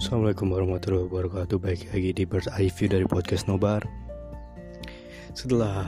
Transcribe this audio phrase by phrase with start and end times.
[0.00, 1.60] Assalamualaikum warahmatullahi wabarakatuh.
[1.60, 3.84] Baik lagi di Bird Eye View dari Podcast Nobar.
[5.36, 5.84] Setelah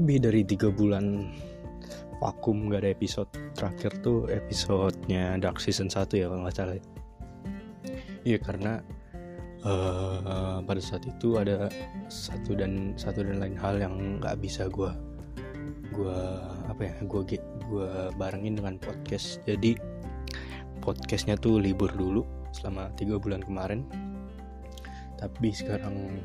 [0.00, 1.28] lebih dari tiga bulan
[2.24, 6.80] vakum gak ada episode Terakhir tuh episodenya Dark Season 1 ya kalau nggak salah
[8.24, 8.80] Iya karena
[9.60, 11.68] uh, pada saat itu ada
[12.08, 14.88] satu dan satu dan lain hal yang nggak bisa gue
[15.92, 16.20] gue
[16.64, 19.44] apa ya gue gue barengin dengan podcast.
[19.44, 19.76] Jadi
[20.80, 23.84] podcastnya tuh libur dulu selama tiga bulan kemarin.
[25.20, 26.20] Tapi sekarang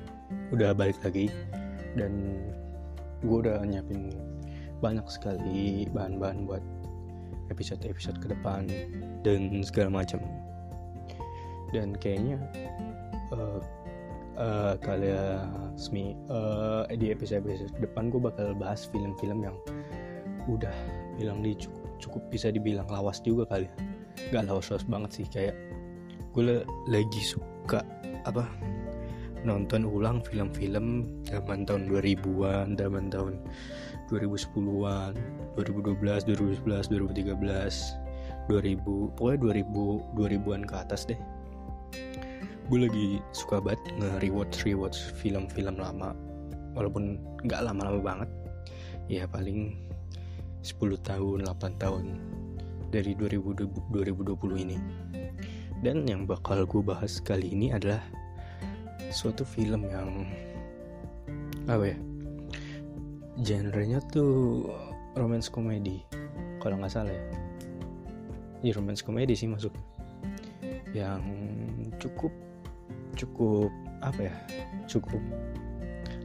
[0.56, 1.28] udah balik lagi.
[1.92, 2.40] Dan
[3.20, 4.16] gue udah nyiapin
[4.80, 6.64] banyak sekali bahan-bahan buat
[7.52, 8.66] episode-episode ke depan
[9.28, 10.24] dan segala macam.
[11.76, 12.40] Dan kayaknya
[13.36, 13.60] uh,
[14.40, 19.56] uh, kalian semi uh, di episode-episode depan gue bakal bahas film-film yang
[20.50, 20.74] udah
[21.20, 23.76] bilang di cukup, cukup bisa dibilang lawas juga kali ya.
[24.32, 25.56] Gak lawas-lawas banget sih kayak
[26.32, 27.84] gue lagi suka
[28.24, 28.48] apa
[29.44, 33.42] nonton ulang film-film zaman tahun 2000-an, zaman tahun
[34.14, 35.14] 2010-an,
[35.58, 37.36] 2012, 2011, 2013,
[38.48, 41.20] 2000, pokoknya 2000 2000-an ke atas deh.
[42.70, 46.16] Gue lagi suka banget nge-rewatch rewatch film-film lama
[46.78, 48.30] walaupun nggak lama-lama banget.
[49.12, 49.76] Ya paling
[50.64, 52.06] 10 tahun, 8 tahun
[52.94, 54.78] dari 2020, 2020 ini.
[55.82, 58.06] Dan yang bakal gue bahas kali ini adalah
[59.10, 60.30] suatu film yang
[61.66, 61.98] apa ya?
[63.42, 64.70] Genrenya tuh
[65.18, 66.06] romance komedi
[66.62, 67.26] kalau nggak salah ya.
[68.62, 69.74] Iya romance komedi sih masuk.
[70.94, 71.26] Yang
[71.98, 72.34] cukup
[73.18, 73.74] cukup
[74.06, 74.36] apa ya?
[74.86, 75.22] Cukup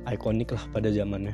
[0.04, 1.32] ikonik lah pada zamannya.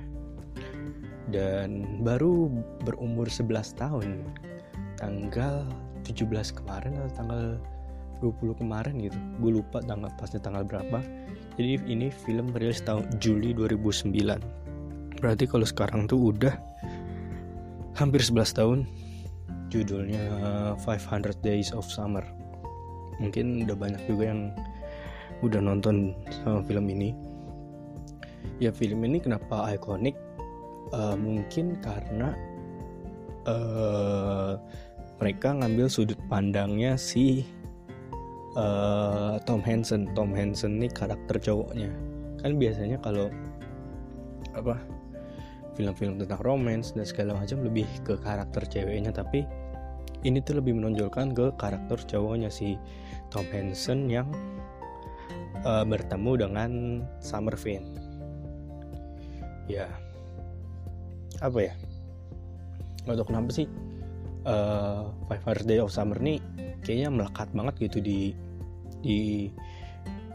[1.26, 2.46] Dan baru
[2.86, 4.30] berumur 11 tahun.
[4.94, 5.66] Tanggal
[6.06, 7.58] 17 kemarin atau tanggal
[8.22, 9.18] 20 kemarin gitu.
[9.42, 11.02] Gue lupa tanggal pasti tanggal berapa.
[11.58, 14.62] Jadi ini film rilis tahun Juli 2009
[15.22, 16.50] berarti kalau sekarang tuh udah
[17.94, 18.78] hampir 11 tahun.
[19.70, 20.20] Judulnya
[20.76, 22.26] 500 Days of Summer.
[23.22, 24.52] Mungkin udah banyak juga yang
[25.40, 26.12] udah nonton
[26.42, 27.14] sama film ini.
[28.60, 30.18] Ya film ini kenapa ikonik?
[30.92, 32.36] Uh, mungkin karena
[33.48, 34.60] uh,
[35.16, 37.48] mereka ngambil sudut pandangnya si
[38.56, 40.10] uh, Tom Hansen.
[40.12, 41.90] Tom Hansen nih karakter cowoknya.
[42.40, 43.30] Kan biasanya kalau
[44.52, 44.76] apa
[45.72, 49.12] film-film tentang romance dan segala macam lebih ke karakter ceweknya.
[49.12, 49.44] Tapi
[50.22, 52.76] ini tuh lebih menonjolkan ke karakter cowoknya si
[53.32, 54.28] Tom Hansen yang
[55.64, 56.70] uh, bertemu dengan
[57.18, 57.84] Summer Finn.
[59.70, 59.88] Ya.
[61.40, 61.74] Apa ya?
[63.02, 63.66] Tahu kenapa sih
[64.46, 66.38] uh, Five Hundred Days of Summer nih
[66.82, 68.20] kayaknya melekat banget gitu di
[69.02, 69.50] di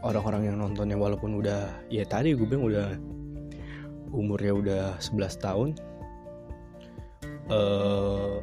[0.04, 0.96] orang-orang yang nontonnya.
[0.96, 2.88] Walaupun udah ya tadi gue bilang udah
[4.12, 5.68] umurnya udah 11 tahun
[7.52, 8.40] uh,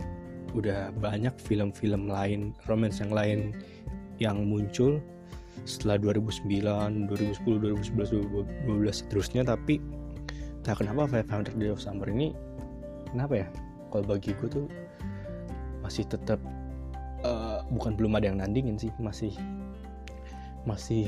[0.54, 3.40] udah banyak film-film lain romance yang lain
[4.22, 5.04] yang muncul
[5.66, 9.42] setelah 2009, 2010, 2011, 2012 seterusnya.
[9.44, 9.82] Tapi
[10.62, 12.32] tak kenapa 500 Days of Summer ini
[13.10, 13.48] kenapa ya?
[13.90, 14.66] Kalau bagi gue tuh
[15.86, 16.42] masih tetap
[17.22, 19.30] uh, bukan belum ada yang nandingin sih masih
[20.66, 21.06] masih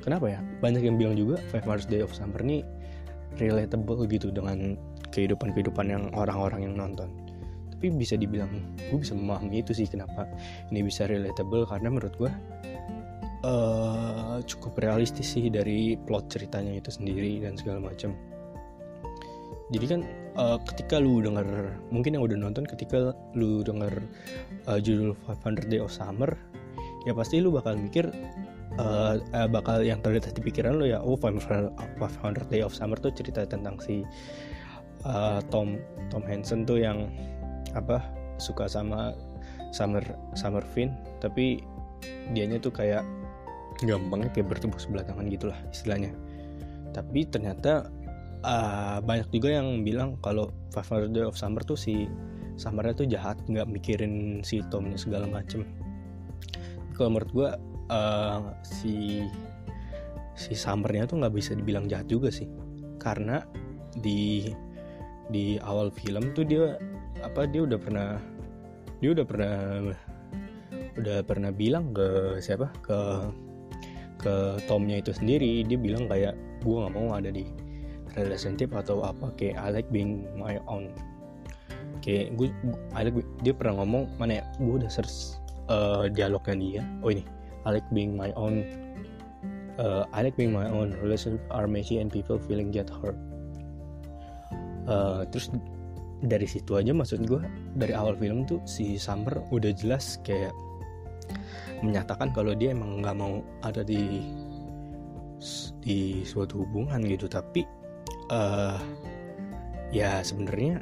[0.00, 2.64] kenapa ya banyak yang bilang juga Five Hours Day of Summer ini
[3.36, 4.80] relatable gitu dengan
[5.14, 7.10] kehidupan-kehidupan yang orang-orang yang nonton.
[7.70, 8.50] Tapi bisa dibilang
[8.90, 10.24] gue bisa memahami itu sih kenapa
[10.72, 12.32] ini bisa relatable karena menurut gue
[13.44, 18.16] uh, cukup realistis sih dari plot ceritanya itu sendiri dan segala macam
[19.72, 20.00] jadi kan
[20.36, 24.04] uh, ketika lu denger mungkin yang udah nonton ketika lu denger
[24.68, 26.36] uh, judul 500 Day of Summer
[27.08, 28.12] ya pasti lu bakal mikir
[28.76, 31.72] uh, uh, bakal yang terlintas di pikiran lu ya oh 500
[32.52, 34.04] Day of Summer tuh cerita tentang si
[35.08, 35.80] uh, Tom
[36.12, 37.08] Tom Hansen tuh yang
[37.72, 38.04] apa
[38.36, 39.16] suka sama
[39.72, 40.04] Summer
[40.36, 40.92] Summer Finn
[41.24, 41.64] tapi
[42.36, 43.04] dianya tuh kayak
[43.82, 46.14] gampangnya kayak bertepuk sebelah tangan gitulah istilahnya.
[46.94, 47.90] Tapi ternyata
[48.44, 52.06] uh, banyak juga yang bilang kalau Five Day of Summer tuh si
[52.54, 55.66] Summernya tuh jahat nggak mikirin si Tomnya segala macem.
[56.94, 57.48] Kalau menurut gue
[57.90, 59.26] uh, si
[60.38, 62.46] si Summernya tuh nggak bisa dibilang jahat juga sih.
[63.02, 63.42] Karena
[63.98, 64.46] di
[65.34, 66.78] di awal film tuh dia
[67.26, 68.10] apa dia udah pernah
[69.02, 69.56] dia udah pernah
[70.94, 72.70] udah pernah bilang ke siapa?
[72.86, 72.98] Ke
[74.22, 75.66] ke Tomnya itu sendiri.
[75.66, 77.63] Dia bilang kayak gue nggak mau ada di
[78.16, 80.94] relationship atau apa kayak I like being my own.
[82.02, 82.48] Kayak gue
[82.92, 85.38] I like dia pernah ngomong mana ya gue udah search
[85.68, 86.82] uh, dialognya dia.
[87.02, 87.24] Oh ini
[87.64, 88.64] I like being my own
[89.78, 93.16] uh, I like being my own relationship are messy and people feeling get hurt.
[94.84, 95.48] Uh, terus
[96.24, 97.40] dari situ aja maksud gue
[97.76, 100.52] dari awal film tuh si Summer udah jelas kayak
[101.80, 104.24] menyatakan kalau dia emang nggak mau ada di
[105.84, 107.28] di suatu hubungan gitu.
[107.28, 107.64] Tapi
[108.30, 108.78] uh,
[109.92, 110.80] ya sebenarnya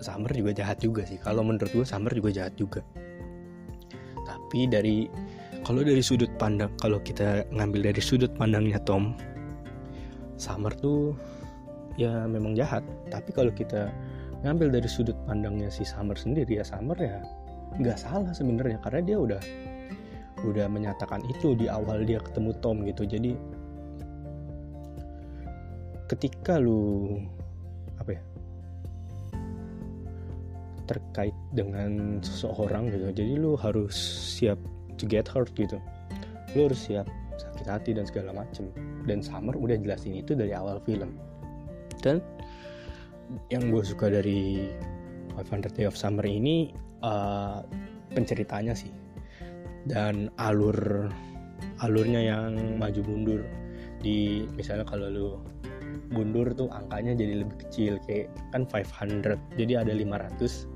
[0.00, 1.20] Summer juga jahat juga sih.
[1.20, 2.80] Kalau menurut gue Summer juga jahat juga.
[4.24, 5.06] Tapi dari
[5.60, 9.12] kalau dari sudut pandang kalau kita ngambil dari sudut pandangnya Tom
[10.40, 11.12] Summer tuh
[12.00, 12.80] ya memang jahat.
[13.12, 13.92] Tapi kalau kita
[14.40, 17.20] ngambil dari sudut pandangnya si Summer sendiri ya Summer ya
[17.76, 18.80] nggak salah sebenarnya.
[18.80, 19.42] Karena dia udah
[20.40, 23.04] udah menyatakan itu di awal dia ketemu Tom gitu.
[23.04, 23.36] Jadi
[26.10, 27.14] ketika lu
[28.02, 28.22] apa ya
[30.90, 33.94] terkait dengan seseorang gitu jadi lu harus
[34.34, 34.58] siap
[35.00, 35.80] to get hurt gitu.
[36.52, 37.08] Lu harus siap
[37.40, 38.68] sakit hati dan segala macem.
[39.08, 41.16] Dan Summer udah jelasin itu dari awal film.
[42.04, 42.20] Dan
[43.48, 44.68] yang gue suka dari
[45.40, 47.64] 500 Day of Summer ini uh,
[48.12, 48.92] penceritanya sih.
[49.88, 51.08] Dan alur
[51.80, 53.40] alurnya yang maju mundur.
[54.04, 55.28] Di misalnya kalau lu
[56.10, 60.66] mundur tuh angkanya jadi lebih kecil kayak kan 500 jadi ada 500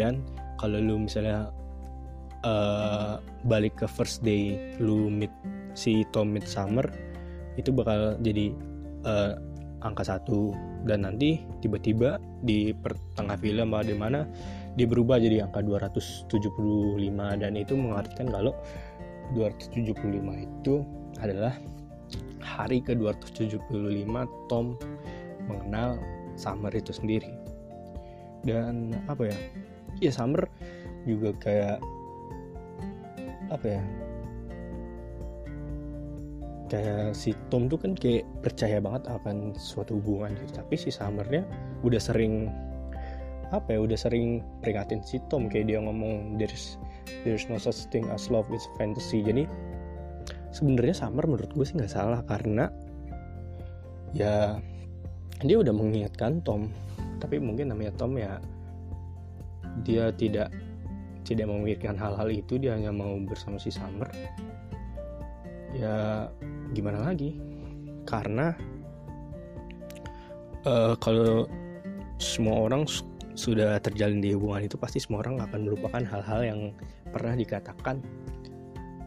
[0.00, 0.24] dan
[0.56, 1.52] kalau lu misalnya
[2.46, 5.32] uh, balik ke first day lu meet
[5.76, 6.84] si Tom Midsummer
[7.60, 8.52] itu bakal jadi
[9.04, 9.36] uh,
[9.82, 10.54] angka satu.
[10.82, 14.26] Dan nanti tiba-tiba di pertengah film di mana
[14.74, 16.32] dia berubah jadi angka 275
[17.38, 18.56] dan itu mengartikan kalau
[19.36, 19.94] 275
[20.42, 20.74] itu
[21.22, 21.54] adalah
[22.42, 23.60] hari ke 275
[24.50, 24.74] Tom
[25.46, 25.98] mengenal
[26.34, 27.30] Summer itu sendiri.
[28.42, 29.36] Dan apa ya?
[30.02, 30.48] Ya Summer
[31.06, 31.78] juga kayak
[33.52, 33.82] apa ya?
[36.72, 40.58] Kayak si Tom tuh kan kayak percaya banget akan suatu hubungan gitu.
[40.58, 41.44] Tapi si Summernya
[41.84, 42.48] udah sering
[43.52, 45.52] apa ya udah sering peringatin si Tom.
[45.52, 46.80] Kayak dia ngomong there's
[47.22, 49.20] there's no such thing as love it's fantasy.
[49.20, 49.44] Jadi
[50.52, 52.68] sebenarnya Summer menurut gue sih nggak salah karena
[54.12, 54.60] ya
[55.42, 56.70] dia udah mengingatkan Tom.
[57.18, 58.38] Tapi mungkin namanya Tom ya
[59.82, 60.52] dia tidak
[61.24, 64.06] tidak memikirkan hal-hal itu dia hanya mau bersama si Summer.
[65.72, 66.28] Ya
[66.76, 67.40] gimana lagi?
[68.04, 68.52] Karena
[70.68, 71.48] uh, kalau
[72.20, 72.84] semua orang
[73.32, 76.60] sudah terjalin di hubungan itu pasti semua orang akan melupakan hal-hal yang
[77.08, 78.04] pernah dikatakan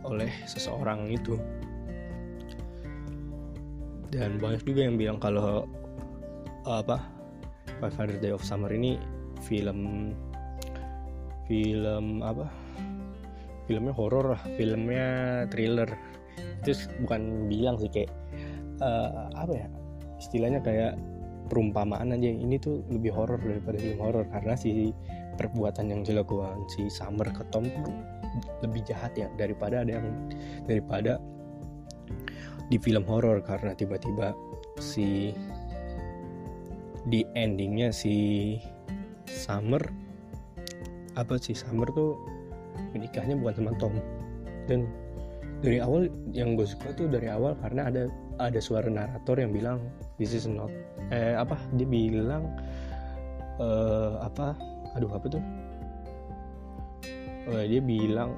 [0.05, 1.35] oleh seseorang itu.
[4.13, 5.67] Dan banyak juga yang bilang kalau
[6.63, 7.03] apa
[7.83, 8.95] Five Hundred Day of Summer ini
[9.43, 10.13] film
[11.49, 12.47] film apa?
[13.65, 15.07] Filmnya horor lah filmnya
[15.49, 15.89] thriller.
[16.63, 18.13] Itu bukan bilang sih kayak
[18.79, 19.67] uh, apa ya
[20.21, 20.95] istilahnya kayak
[21.51, 22.29] perumpamaan aja.
[22.29, 24.93] Ini tuh lebih horor daripada film horor karena si
[25.35, 27.67] perbuatan yang dilakukan si Summer ke Tom
[28.63, 30.07] lebih jahat ya daripada ada yang
[30.67, 31.21] daripada
[32.71, 33.43] di film horor.
[33.43, 34.33] Karena tiba-tiba
[34.81, 35.35] si
[37.05, 38.57] di endingnya si
[39.29, 39.81] Summer
[41.15, 42.17] apa sih Summer tuh
[42.91, 43.93] menikahnya bukan sama Tom.
[44.65, 44.89] Dan
[45.63, 48.03] dari awal yang gue suka tuh dari awal karena ada
[48.37, 49.79] ada suara narator yang bilang
[50.19, 50.67] this is not
[51.09, 52.51] eh apa dia bilang
[53.59, 54.55] uh, apa
[54.95, 55.43] aduh apa tuh?
[57.45, 58.33] Uh, dia bilang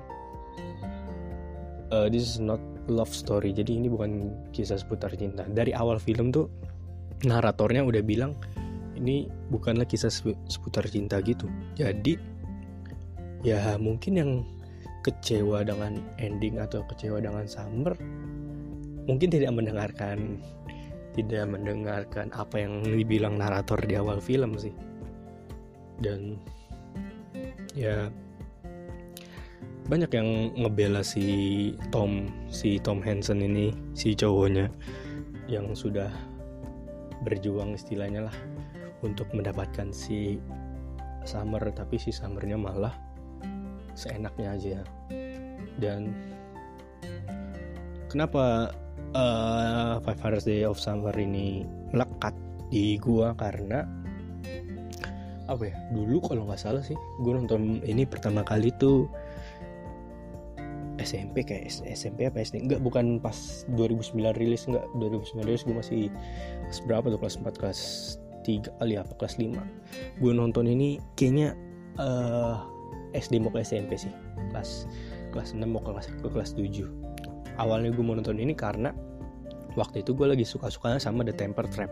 [1.93, 2.59] uh, this is not
[2.91, 3.55] love story.
[3.55, 5.47] Jadi ini bukan kisah seputar cinta.
[5.47, 6.51] Dari awal film tuh
[7.23, 8.35] naratornya udah bilang
[8.97, 10.11] ini bukanlah kisah
[10.49, 11.47] seputar cinta gitu.
[11.77, 12.17] Jadi
[13.45, 14.31] ya mungkin yang
[15.05, 17.95] kecewa dengan ending atau kecewa dengan Summer
[19.07, 20.43] mungkin tidak mendengarkan
[21.15, 24.75] tidak mendengarkan apa yang dibilang narator di awal film sih
[26.03, 26.37] dan
[27.73, 28.09] ya
[29.87, 34.67] banyak yang ngebela si Tom si Tom Hansen ini si cowoknya
[35.47, 36.11] yang sudah
[37.23, 38.37] berjuang istilahnya lah
[39.01, 40.37] untuk mendapatkan si
[41.27, 41.59] Summer.
[41.71, 42.93] Tapi si Summernya malah
[43.97, 44.79] seenaknya aja.
[45.77, 46.13] Dan
[48.11, 48.71] kenapa
[49.15, 52.35] uh, Five Hundred Day of Summer ini melekat
[52.71, 53.33] di gua?
[53.35, 53.83] Karena
[55.47, 59.07] apa ya dulu kalau nggak salah sih gua nonton ini pertama kali tuh
[60.97, 66.01] SMP kayak SMP apa SD enggak bukan pas 2009 rilis enggak 2009 rilis gue masih
[66.67, 67.79] kelas berapa tuh kelas 4 kelas
[68.43, 69.55] 3 kali apa kelas 5
[70.19, 71.53] gue nonton ini kayaknya
[72.01, 72.65] uh,
[73.13, 74.11] SD mau ke SMP sih
[74.51, 74.89] kelas
[75.31, 78.91] kelas 6 mau ke kelas ke kelas 7 awalnya gue mau nonton ini karena
[79.77, 81.91] waktu itu gue lagi suka-sukanya sama The Temper Trap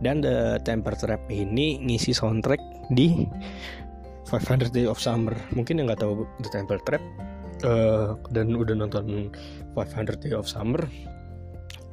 [0.00, 2.60] dan The Temper Trap ini ngisi soundtrack
[2.92, 3.28] di
[4.28, 5.36] 500 Days of Summer.
[5.52, 7.02] Mungkin yang nggak tahu The Temper Trap
[7.64, 9.28] uh, dan udah nonton
[9.76, 10.80] 500 Days of Summer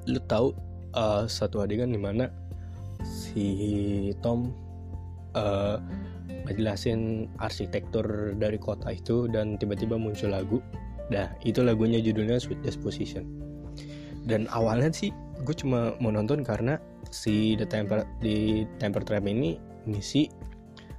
[0.08, 0.56] lu tahu
[0.96, 2.32] uh, satu adegan di mana
[3.04, 3.48] si
[4.24, 4.56] Tom
[5.36, 5.76] uh,
[6.48, 10.64] ngejelasin arsitektur dari kota itu dan tiba-tiba muncul lagu.
[11.12, 13.24] Nah itu lagunya judulnya Sweet Disposition
[14.28, 16.82] Dan awalnya sih gue cuma mau nonton karena
[17.14, 20.30] si The Temper di Temper Trap ini ngisi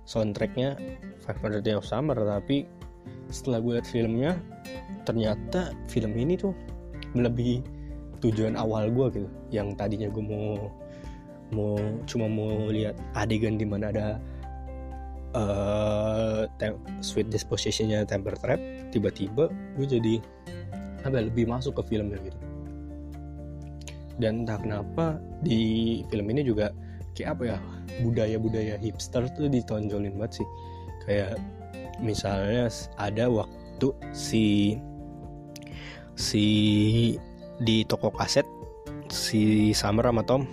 [0.08, 0.78] soundtracknya
[1.26, 2.64] 500 Days of Summer tapi
[3.28, 4.40] setelah gue liat filmnya
[5.04, 6.52] ternyata film ini tuh
[7.12, 7.64] melebihi
[8.20, 9.28] tujuan awal gue gitu.
[9.52, 10.72] Yang tadinya gue mau
[11.48, 14.06] mau cuma mau lihat adegan di mana ada
[15.32, 16.44] uh,
[17.00, 18.60] sweet dispositionnya temper trap
[18.92, 19.48] tiba-tiba
[19.80, 20.14] gue jadi
[21.08, 22.47] apa lebih masuk ke filmnya gitu
[24.18, 26.74] dan entah kenapa di film ini juga
[27.14, 27.58] kayak apa ya
[28.02, 30.48] budaya-budaya hipster tuh ditonjolin banget sih.
[31.06, 31.40] Kayak
[31.98, 34.78] misalnya ada waktu si
[36.18, 36.46] si
[37.62, 38.46] di toko kaset
[39.10, 40.46] si Summer sama Tom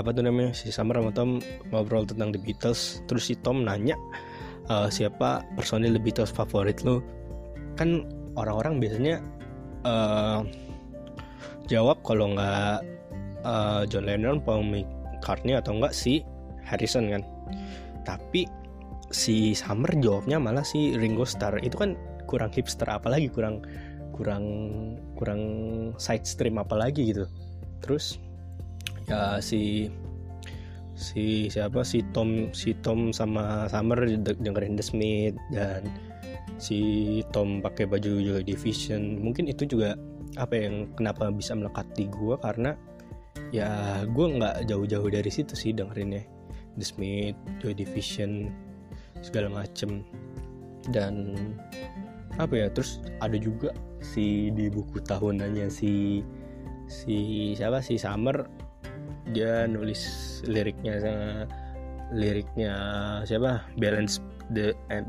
[0.00, 1.38] apa tuh namanya si Summer sama Tom
[1.70, 3.98] ngobrol tentang The Beatles terus si Tom nanya
[4.72, 7.04] uh, siapa personil The Beatles favorit lo
[7.76, 9.20] kan orang-orang biasanya
[9.84, 10.46] uh,
[11.68, 12.82] jawab kalau nggak
[13.46, 16.22] uh, John Lennon, Paul McCartney atau enggak si
[16.62, 17.22] Harrison kan.
[18.02, 18.46] Tapi
[19.12, 21.60] si Summer jawabnya malah si Ringo Starr.
[21.62, 21.94] Itu kan
[22.26, 23.60] kurang hipster apalagi kurang
[24.16, 24.44] kurang
[25.18, 25.42] kurang
[26.00, 27.24] side stream apalagi gitu.
[27.84, 28.18] Terus
[29.10, 29.92] ya si
[30.96, 31.82] si siapa?
[31.82, 35.86] Si Tom si Tom sama Summer dengerin The Smith dan
[36.62, 36.78] si
[37.34, 39.18] Tom pakai baju juga Division.
[39.20, 39.98] Mungkin itu juga
[40.40, 42.72] apa yang kenapa bisa melekat di gue karena
[43.52, 46.24] ya gue nggak jauh-jauh dari situ sih dengerinnya.
[46.80, 48.48] The Smith, Joy Division
[49.20, 50.04] segala macem.
[50.88, 51.36] Dan
[52.40, 56.24] apa ya terus ada juga si di buku tahunannya si
[56.88, 57.84] si siapa?
[57.84, 58.48] Si Summer.
[59.36, 60.00] Dia nulis
[60.48, 60.96] liriknya
[62.12, 62.74] liriknya
[63.28, 63.64] siapa?
[63.76, 64.20] Balance
[64.52, 65.08] the and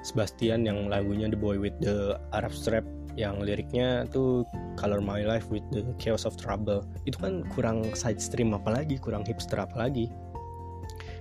[0.00, 4.46] Sebastian yang lagunya The Boy with the Arab Strap yang liriknya tuh
[4.78, 6.86] Color My Life with the Chaos of Trouble.
[7.06, 10.10] Itu kan kurang side stream apalagi kurang hipster apalagi.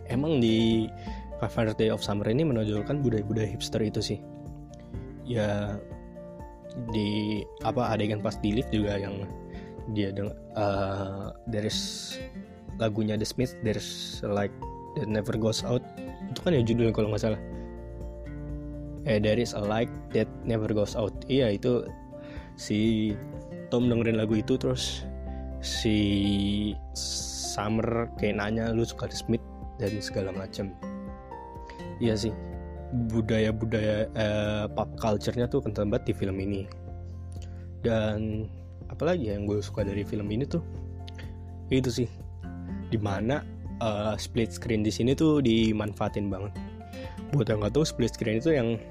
[0.09, 0.89] Emang di
[1.39, 4.19] Five Day of Summer ini menonjolkan budaya-budaya hipster itu sih.
[5.23, 5.79] Ya
[6.93, 9.25] di apa adegan pas di lift juga yang
[9.97, 12.15] dia deng uh, there's
[12.77, 14.53] lagunya The Smith there's like
[14.99, 15.81] that never goes out.
[16.29, 17.41] Itu kan ya judulnya kalau nggak salah
[19.07, 21.13] eh there is a light that never goes out.
[21.31, 21.87] Iya itu
[22.59, 23.11] si
[23.71, 25.07] Tom dengerin lagu itu terus
[25.63, 25.97] si
[26.95, 29.43] Summer kayak nanya lu suka The Smith?
[29.79, 30.75] dan segala macam
[32.03, 32.35] iya sih.
[32.89, 36.65] Budaya-budaya uh, pop culture-nya tuh kental banget di film ini.
[37.79, 38.49] Dan
[38.91, 40.61] apalagi yang gue suka dari film ini tuh
[41.71, 42.09] itu sih.
[42.89, 43.45] Di mana
[43.79, 46.53] uh, split screen di sini tuh dimanfaatin banget
[47.35, 48.81] buat yang nggak tahu split screen itu yang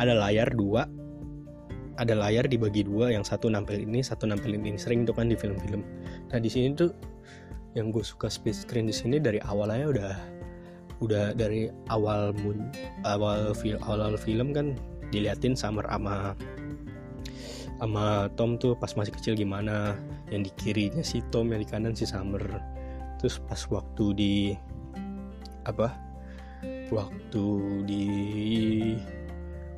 [0.00, 0.88] ada layar dua
[2.00, 4.80] ada layar dibagi dua yang satu nampil ini satu nampil ini.
[4.80, 5.84] Sering tuh kan di film-film.
[6.32, 6.96] Nah di sini tuh
[7.76, 10.12] yang gue suka split screen di sini dari awalnya udah
[11.00, 12.32] udah dari awal
[13.04, 14.76] awal film awal film kan
[15.12, 16.36] diliatin Summer sama
[17.80, 19.96] sama Tom tuh pas masih kecil gimana
[20.28, 22.42] yang di kirinya si Tom yang di kanan si Summer.
[23.20, 24.34] Terus pas waktu di
[25.68, 25.92] apa
[26.90, 27.44] waktu
[27.86, 28.06] di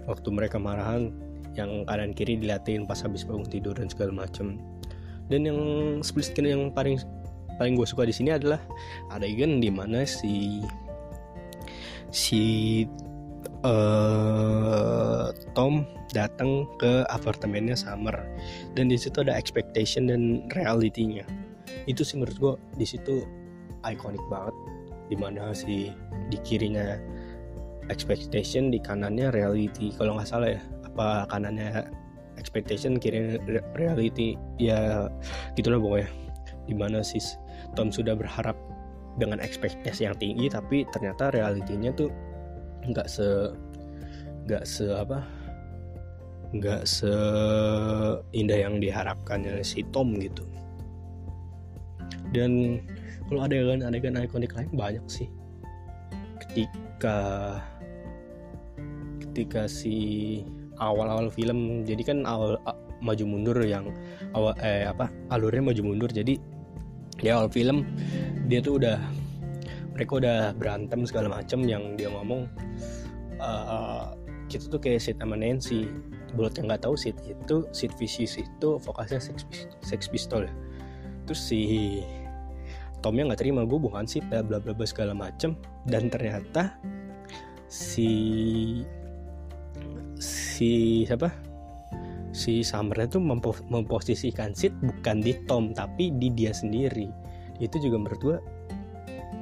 [0.08, 1.12] waktu mereka marahan
[1.52, 4.58] yang kanan kiri diliatin pas habis bangun tidur dan segala macem.
[5.28, 5.60] Dan yang
[6.00, 6.98] split screen yang paling
[7.60, 8.58] paling gue suka di sini adalah
[9.12, 10.64] adegan di mana si
[12.12, 12.42] si
[13.64, 18.16] uh, Tom datang ke apartemennya Summer.
[18.72, 21.24] Dan di situ ada expectation dan realitinya
[21.86, 23.26] itu sih menurut gue di situ
[23.82, 24.54] ikonik banget
[25.10, 25.90] di mana si
[26.30, 26.98] di kirinya
[27.90, 29.90] expectation di kanannya reality.
[29.96, 31.88] Kalau nggak salah ya apa kanannya
[32.38, 33.40] expectation kiri
[33.74, 34.38] reality.
[34.62, 35.10] Ya
[35.58, 36.10] gitulah pokoknya.
[36.70, 37.18] Di mana si
[37.74, 38.54] Tom sudah berharap
[39.20, 42.08] dengan ekspektasi yang tinggi tapi ternyata realitinya tuh
[42.88, 43.52] nggak se
[44.48, 45.20] nggak se apa
[46.52, 50.44] nggak seindah yang diharapkan si Tom gitu.
[52.32, 52.80] Dan
[53.32, 55.24] kalau adegan-adegan ikonik lain banyak sih.
[56.36, 57.16] Ketika
[59.24, 59.96] ketika si
[60.76, 63.88] awal-awal film jadi kan awal a- maju mundur yang
[64.36, 66.12] awal eh apa alurnya maju mundur.
[66.12, 66.36] Jadi
[67.16, 67.88] di awal film
[68.52, 69.00] dia tuh udah
[69.96, 72.44] mereka udah berantem segala macem yang dia ngomong.
[73.40, 74.04] Eh,
[74.52, 75.88] kita tuh kayak Sid sama Nancy.
[76.36, 79.48] Buat yang nggak tahu Sid itu Sid Vicious itu vokasnya Sex,
[79.80, 80.44] Sex Pistol
[81.22, 82.02] terus si
[83.02, 85.58] Tomnya nggak terima gue bukan Sid bla bla bla segala macem.
[85.84, 86.78] Dan ternyata
[87.66, 88.10] si
[90.22, 91.28] si siapa?
[92.32, 97.10] Si Summer mempo- memposisikan Sid bukan di Tom tapi di dia sendiri.
[97.58, 98.38] Itu juga menurut gue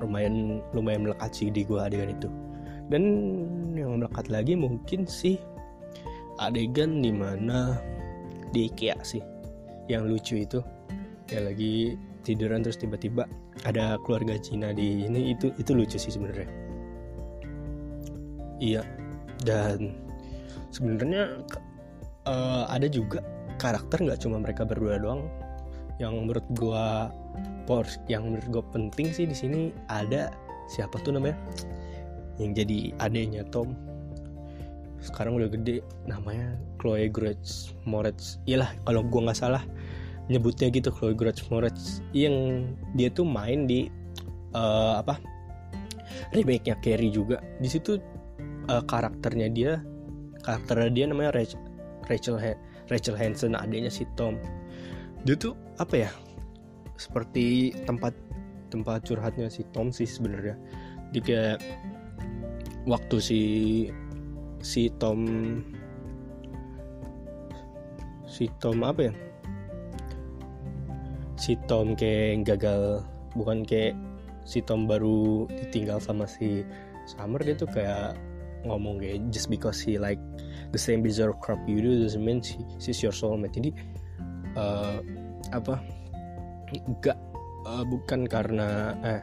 [0.00, 2.28] lumayan lumayan melekat sih di gue adegan itu.
[2.90, 3.02] Dan
[3.76, 5.38] yang melekat lagi mungkin sih
[6.40, 7.78] adegan di mana
[8.50, 9.22] di IKEA sih.
[9.86, 10.58] Yang lucu itu
[11.30, 11.94] ya lagi
[12.26, 13.24] tiduran terus tiba-tiba
[13.68, 16.48] ada keluarga Cina di ini itu itu lucu sih sebenarnya.
[18.60, 18.82] Iya
[19.44, 19.96] dan
[20.72, 21.40] sebenarnya
[22.28, 23.20] eh, ada juga
[23.60, 25.28] karakter nggak cuma mereka berdua doang.
[26.00, 27.12] Yang menurut gua
[27.68, 29.60] pors yang menurut gua penting sih di sini
[29.92, 30.32] ada
[30.72, 31.36] siapa tuh namanya?
[32.40, 33.76] Yang jadi adeknya Tom.
[35.00, 38.40] Sekarang udah gede namanya Chloe Grace Moretz.
[38.48, 39.64] Iyalah kalau gua nggak salah
[40.30, 42.00] nyebutnya gitu Chloe Grace Moretz.
[42.14, 43.90] Yang dia tuh main di
[44.54, 45.18] eh, apa
[46.32, 47.42] remake-nya Carrie juga.
[47.58, 47.98] Di situ
[48.70, 49.82] eh, karakternya dia
[50.46, 51.60] karakternya dia namanya Rachel
[52.08, 52.38] Rachel,
[52.88, 54.38] Rachel Hansen adanya si Tom.
[55.26, 56.10] Dia tuh apa ya
[56.96, 58.14] seperti tempat
[58.70, 60.54] tempat curhatnya si Tom sih sebenarnya.
[61.10, 61.58] Dia kayak
[62.86, 63.40] waktu si
[64.62, 65.26] si Tom
[68.30, 69.12] si Tom apa ya
[71.40, 73.00] si Tom kayak gagal
[73.32, 73.96] bukan kayak
[74.44, 76.60] si Tom baru ditinggal sama si
[77.08, 78.12] Summer dia tuh kayak
[78.68, 80.20] ngomong kayak just because he like
[80.76, 83.56] the same bizarre crap you do doesn't mean she, she's your soulmate.
[83.56, 83.72] Jadi
[84.52, 84.98] eh,
[85.56, 85.80] apa
[86.76, 87.16] enggak
[87.64, 89.22] eh, bukan karena eh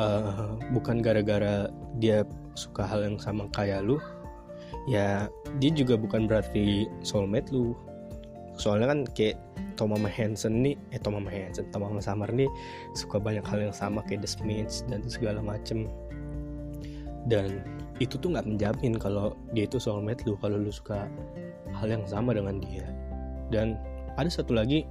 [0.00, 1.68] eh, bukan gara-gara
[2.00, 2.24] dia
[2.56, 4.00] suka hal yang sama kayak lu
[4.88, 5.28] ya
[5.60, 7.76] dia juga bukan berarti soulmate lu.
[8.56, 9.36] Soalnya kan kayak
[9.74, 12.48] Sama Hansen nih eh sama Hansen sama Summer nih
[12.94, 15.90] suka banyak hal yang sama kayak The Smiths dan segala macem.
[17.26, 17.64] Dan
[17.98, 21.10] itu tuh nggak menjamin kalau dia itu soulmate lu kalau lu suka
[21.74, 22.86] hal yang sama dengan dia.
[23.50, 23.78] Dan
[24.14, 24.86] ada satu lagi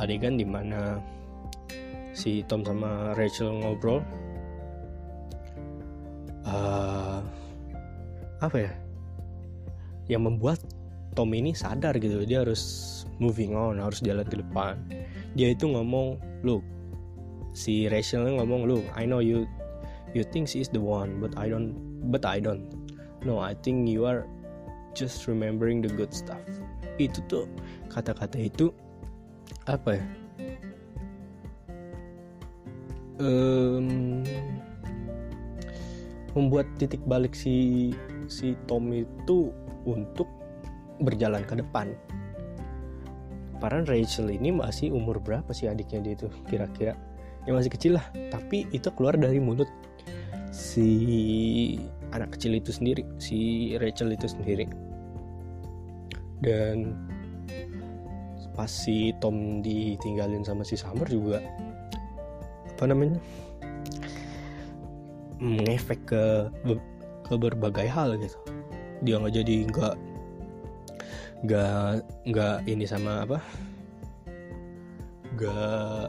[0.00, 1.00] adegan di mana
[2.12, 4.04] si Tom sama Rachel ngobrol.
[6.42, 7.20] Eh,
[8.42, 8.72] apa ya?
[10.10, 10.60] Yang membuat
[11.12, 12.88] Tom ini sadar gitu dia harus
[13.20, 14.80] moving on harus jalan ke depan.
[15.36, 16.64] Dia itu ngomong look
[17.52, 19.44] si Rachel ngomong look I know you
[20.16, 21.76] you think she is the one but I don't
[22.08, 22.72] but I don't.
[23.22, 24.24] No I think you are
[24.96, 26.40] just remembering the good stuff.
[26.96, 27.44] Itu tuh
[27.92, 28.72] kata-kata itu
[29.68, 30.04] apa ya?
[33.22, 34.24] Em,
[36.32, 37.92] membuat titik balik si
[38.26, 39.52] si Tom itu
[39.84, 40.26] untuk
[41.02, 41.92] berjalan ke depan.
[43.62, 46.98] Padahal Rachel ini masih umur berapa sih adiknya dia itu kira-kira?
[47.46, 49.70] Ya masih kecil lah tapi itu keluar dari mulut
[50.54, 50.88] si
[52.14, 54.66] anak kecil itu sendiri si Rachel itu sendiri.
[56.42, 56.98] Dan
[58.52, 61.40] pas si Tom ditinggalin sama si Summer juga
[62.76, 63.22] apa namanya
[65.38, 66.24] ngefek ke
[67.26, 68.38] ke berbagai hal gitu.
[69.06, 69.94] Dia nggak jadi nggak
[71.42, 73.38] nggak nggak ini sama apa?
[75.34, 76.06] Nggak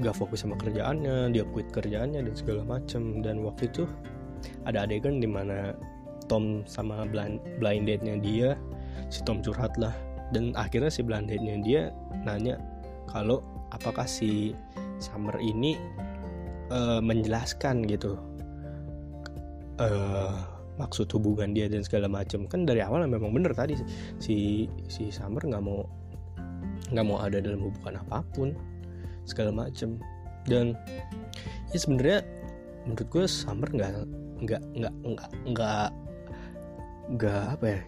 [0.00, 3.22] nggak fokus sama kerjaannya dia quit kerjaannya dan segala macem.
[3.22, 3.86] Dan waktu itu
[4.66, 5.74] ada adegan di mana
[6.26, 8.48] Tom sama blind, blind date-nya dia
[9.10, 9.94] si Tom curhat lah.
[10.30, 11.82] Dan akhirnya si blind date-nya dia
[12.22, 12.58] nanya
[13.10, 13.42] kalau
[13.74, 14.54] apakah si
[14.98, 15.78] Summer ini
[16.70, 18.18] eh, menjelaskan gitu.
[19.78, 20.49] Eh
[20.80, 23.76] maksud hubungan dia dan segala macam kan dari awal memang bener tadi
[24.16, 25.84] si si Summer nggak mau
[26.88, 28.56] nggak mau ada dalam hubungan apa pun
[29.28, 30.00] segala macam
[30.48, 30.72] dan
[31.70, 32.24] ya sebenarnya
[32.88, 33.92] menurut gue Summer nggak
[34.40, 35.88] nggak nggak nggak nggak
[37.10, 37.80] nggak apa ya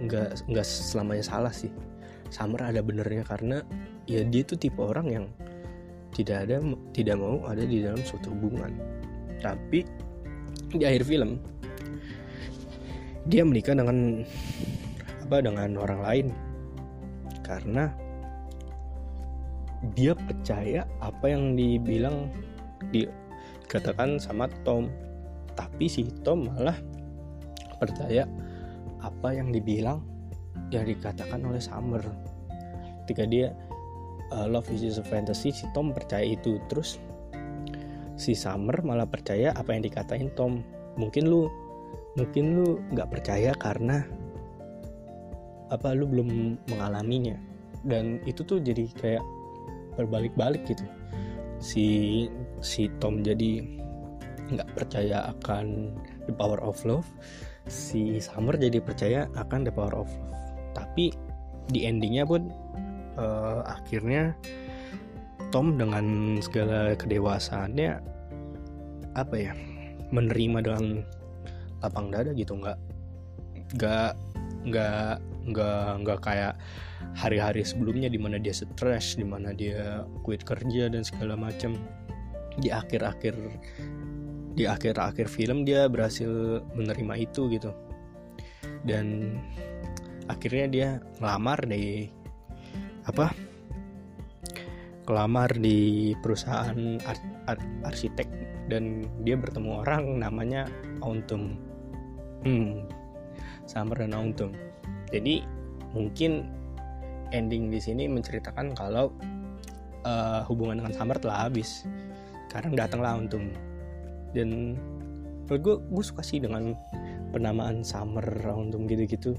[0.00, 1.68] nggak nggak selamanya salah sih.
[2.30, 3.60] Summer ada benernya karena
[4.06, 5.26] ya dia tuh tipe orang yang
[6.14, 6.62] tidak ada
[6.94, 8.70] tidak mau ada di dalam suatu hubungan.
[9.42, 9.84] Tapi
[10.70, 11.42] di akhir film
[13.28, 14.24] dia menikah dengan
[15.24, 16.26] apa dengan orang lain.
[17.44, 17.90] Karena
[19.96, 22.30] dia percaya apa yang dibilang
[22.94, 24.88] dikatakan sama Tom.
[25.56, 26.76] Tapi si Tom malah
[27.80, 28.24] percaya
[29.00, 30.04] apa yang dibilang
[30.72, 32.04] yang dikatakan oleh Summer.
[33.04, 33.50] Ketika dia
[34.30, 36.60] uh, love is just a fantasy si Tom percaya itu.
[36.70, 37.00] Terus
[38.20, 40.62] si Summer malah percaya apa yang dikatain Tom.
[41.00, 41.48] Mungkin lu
[42.18, 44.02] mungkin lu nggak percaya karena
[45.70, 47.38] apa lu belum mengalaminya.
[47.86, 49.24] Dan itu tuh jadi kayak
[49.96, 50.84] berbalik-balik gitu.
[51.62, 51.86] Si
[52.60, 53.62] si Tom jadi
[54.50, 55.94] nggak percaya akan
[56.26, 57.06] the power of love.
[57.70, 60.38] Si Summer jadi percaya akan the power of love.
[60.74, 61.14] Tapi
[61.70, 62.50] di endingnya pun
[63.14, 64.34] uh, akhirnya
[65.54, 67.90] Tom dengan segala kedewasaannya
[69.18, 69.52] apa ya
[70.14, 70.84] menerima dengan
[71.80, 72.78] lapang dada gitu nggak
[73.76, 74.12] nggak
[74.68, 75.16] nggak
[75.50, 76.54] nggak nggak kayak
[77.16, 81.80] hari-hari sebelumnya di mana dia stres di mana dia quit kerja dan segala macam
[82.60, 83.34] di akhir-akhir
[84.54, 87.70] di akhir-akhir film dia berhasil menerima itu gitu.
[88.84, 89.38] Dan
[90.26, 90.88] akhirnya dia
[91.22, 92.08] ngelamar di
[93.08, 93.32] apa
[95.08, 98.28] kelamar di perusahaan ar ar arsitek.
[98.70, 100.68] Dan dia bertemu orang namanya
[101.02, 101.69] Auntum
[102.46, 102.86] hmm.
[103.66, 104.54] Summer dan Auntum
[105.10, 105.42] jadi
[105.90, 106.46] mungkin
[107.34, 109.10] ending di sini menceritakan kalau
[110.06, 111.86] uh, hubungan dengan Summer telah habis.
[112.50, 113.50] Sekarang datanglah Auntum
[114.34, 114.78] dan
[115.46, 116.74] menurut gue gue suka sih dengan
[117.34, 119.34] penamaan Summer Auntum gitu-gitu.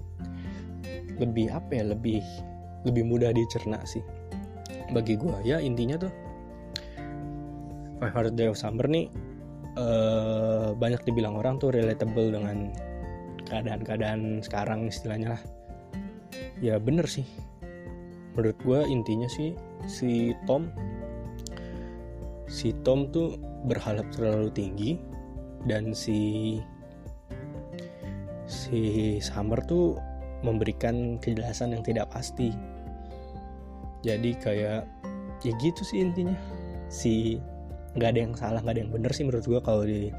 [1.20, 2.24] Lebih apa ya lebih
[2.88, 4.04] lebih mudah dicerna sih.
[4.92, 6.12] Bagi gue ya intinya tuh
[8.04, 9.08] Five Hundred Day of Summer nih
[9.80, 12.76] uh, banyak dibilang orang tuh relatable dengan
[13.52, 15.44] keadaan-keadaan sekarang istilahnya lah.
[16.64, 17.28] Ya bener sih.
[18.40, 19.52] Menurut gue intinya sih
[19.92, 20.72] si Tom
[22.52, 24.92] si Tom tuh berharap terlalu tinggi
[25.64, 26.60] dan si
[28.52, 29.96] si Summer tuh
[30.44, 32.52] memberikan kejelasan yang tidak pasti.
[34.04, 34.84] Jadi kayak
[35.46, 36.36] ya gitu sih intinya.
[36.92, 37.40] Si
[37.96, 40.12] nggak ada yang salah nggak ada yang bener sih menurut gue kalau di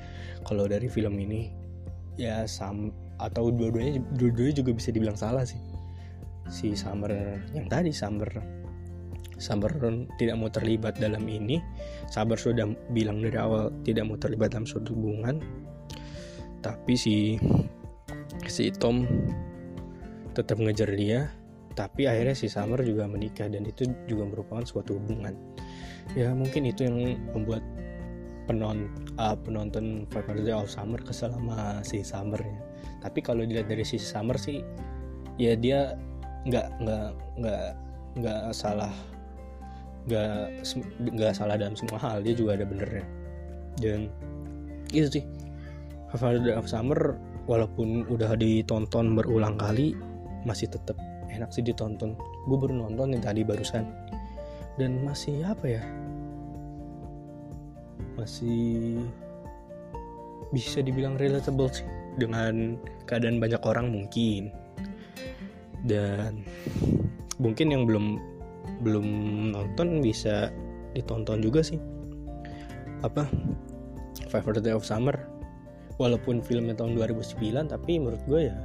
[0.48, 1.52] kalau dari film ini.
[2.16, 5.60] Ya sam atau dua-duanya dua-duanya juga bisa dibilang salah sih.
[6.48, 8.28] Si Summer yang tadi Summer
[9.42, 9.74] Summer
[10.22, 11.58] tidak mau terlibat dalam ini.
[12.06, 15.42] Sabar sudah bilang dari awal tidak mau terlibat dalam suatu hubungan.
[16.62, 17.42] Tapi si
[18.46, 19.02] si Tom
[20.30, 21.34] tetap ngejar dia.
[21.74, 25.34] Tapi akhirnya si Summer juga menikah dan itu juga merupakan suatu hubungan.
[26.14, 27.66] Ya mungkin itu yang membuat
[28.46, 32.71] penon uh, penonton Five Days of Summer kesel sama si Summernya
[33.02, 34.62] tapi kalau dilihat dari sisi Summer sih
[35.36, 35.98] ya dia
[36.46, 37.66] nggak nggak nggak
[38.18, 38.94] nggak salah
[40.06, 40.66] nggak
[41.14, 43.06] nggak salah dalam semua hal dia juga ada benernya.
[43.78, 44.10] Dan
[44.90, 45.24] itu sih
[46.12, 47.16] Days of Summer
[47.48, 49.96] walaupun udah ditonton berulang kali
[50.44, 50.98] masih tetap
[51.30, 52.18] enak sih ditonton.
[52.50, 53.86] Gue baru nonton yang tadi barusan.
[54.76, 55.84] Dan masih apa ya?
[58.18, 59.00] Masih
[60.52, 62.76] bisa dibilang relatable sih dengan
[63.08, 64.52] keadaan banyak orang mungkin.
[65.82, 66.46] Dan
[67.42, 68.20] mungkin yang belum
[68.82, 69.06] belum
[69.54, 70.50] nonton bisa
[70.94, 71.80] ditonton juga sih.
[73.02, 73.26] Apa?
[74.28, 75.16] Five Days of Summer.
[76.00, 78.58] Walaupun filmnya tahun 2009 tapi menurut gue ya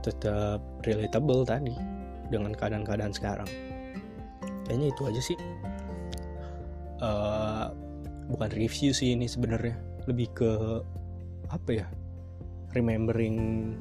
[0.00, 1.74] tetap relatable tadi
[2.30, 3.50] dengan keadaan-keadaan sekarang.
[4.64, 5.38] Kayaknya itu aja sih.
[6.96, 7.68] Uh,
[8.30, 9.74] bukan review sih ini sebenarnya.
[10.06, 10.52] Lebih ke
[11.50, 11.86] apa ya
[12.76, 13.72] remembering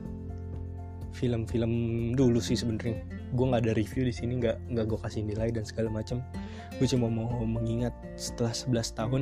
[1.12, 1.74] film-film
[2.16, 3.04] dulu sih sebenarnya.
[3.36, 6.24] Gue nggak ada review di sini nggak nggak gue kasih nilai dan segala macam
[6.76, 9.22] gue cuma mau mengingat setelah 11 tahun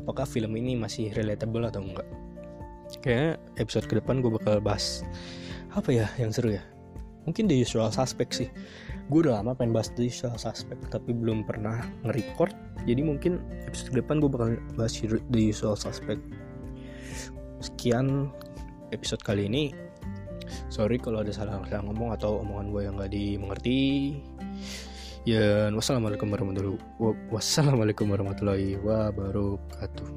[0.00, 2.08] apakah film ini masih relatable atau enggak
[3.00, 5.06] kayaknya episode ke depan gue bakal bahas
[5.72, 6.60] apa ya yang seru ya?
[7.24, 8.50] Mungkin The Usual Suspect sih.
[9.08, 12.52] Gue udah lama pengen bahas The Usual Suspect tapi belum pernah nge-record.
[12.84, 16.20] Jadi mungkin episode depan gue bakal bahas The Usual Suspect.
[17.62, 18.34] Sekian
[18.92, 19.72] episode kali ini.
[20.68, 23.80] Sorry kalau ada salah-salah ngomong atau omongan gue yang gak dimengerti.
[25.22, 26.78] Ya wassalamualaikum warahmatullahi
[27.30, 30.10] wassalamualaikum warahmatullahi wabarakatuh.